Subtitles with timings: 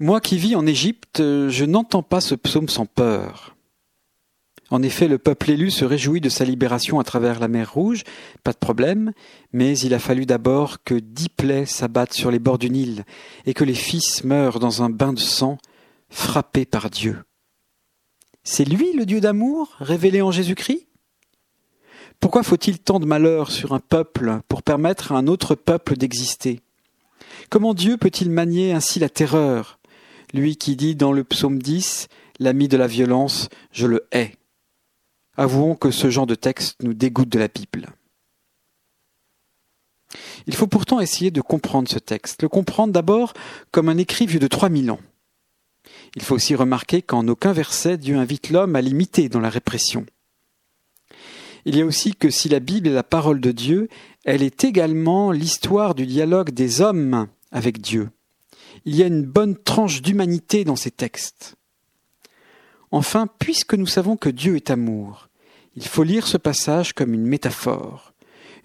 [0.00, 3.56] Moi qui vis en Égypte, je n'entends pas ce psaume sans peur.
[4.70, 8.04] En effet, le peuple élu se réjouit de sa libération à travers la mer Rouge,
[8.44, 9.12] pas de problème,
[9.52, 13.04] mais il a fallu d'abord que dix plaies s'abattent sur les bords du Nil,
[13.44, 15.58] et que les fils meurent dans un bain de sang,
[16.10, 17.24] frappés par Dieu.
[18.44, 20.86] C'est lui le Dieu d'amour, révélé en Jésus-Christ?
[22.20, 26.60] Pourquoi faut-il tant de malheur sur un peuple pour permettre à un autre peuple d'exister?
[27.50, 29.77] Comment Dieu peut-il manier ainsi la terreur
[30.32, 32.08] lui qui dit dans le psaume 10
[32.40, 34.36] L'ami de la violence, je le hais.
[35.36, 37.88] Avouons que ce genre de texte nous dégoûte de la Bible.
[40.46, 43.34] Il faut pourtant essayer de comprendre ce texte, le comprendre d'abord
[43.70, 45.00] comme un écrit vieux de 3000 ans.
[46.14, 50.06] Il faut aussi remarquer qu'en aucun verset Dieu invite l'homme à l'imiter dans la répression.
[51.64, 53.88] Il y a aussi que si la Bible est la parole de Dieu,
[54.24, 58.08] elle est également l'histoire du dialogue des hommes avec Dieu
[58.88, 61.56] il y a une bonne tranche d'humanité dans ces textes.
[62.90, 65.28] Enfin, puisque nous savons que Dieu est amour,
[65.76, 68.14] il faut lire ce passage comme une métaphore,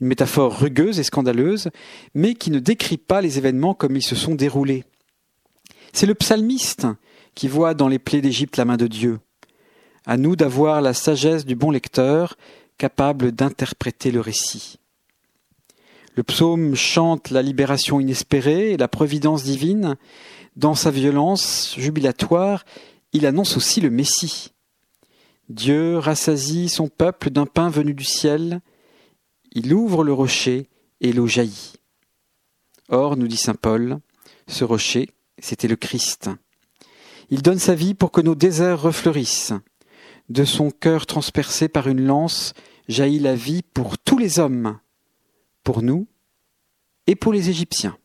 [0.00, 1.70] une métaphore rugueuse et scandaleuse,
[2.14, 4.84] mais qui ne décrit pas les événements comme ils se sont déroulés.
[5.92, 6.86] C'est le psalmiste
[7.34, 9.18] qui voit dans les plaies d'Égypte la main de Dieu.
[10.06, 12.36] À nous d'avoir la sagesse du bon lecteur,
[12.78, 14.78] capable d'interpréter le récit.
[16.14, 19.96] Le psaume chante la libération inespérée et la providence divine.
[20.56, 22.64] Dans sa violence jubilatoire,
[23.14, 24.52] il annonce aussi le Messie.
[25.48, 28.60] Dieu rassasie son peuple d'un pain venu du ciel.
[29.52, 30.68] Il ouvre le rocher
[31.00, 31.74] et l'eau jaillit.
[32.90, 33.98] Or, nous dit saint Paul,
[34.46, 36.28] ce rocher, c'était le Christ.
[37.30, 39.54] Il donne sa vie pour que nos déserts refleurissent.
[40.28, 42.52] De son cœur transpercé par une lance
[42.86, 44.78] jaillit la vie pour tous les hommes
[45.62, 46.08] pour nous
[47.06, 47.96] et pour les Égyptiens.